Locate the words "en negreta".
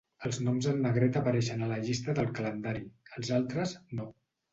0.69-1.19